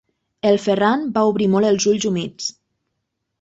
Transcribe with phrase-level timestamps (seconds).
[0.51, 2.49] El Ferran va obrir molt els ulls humits.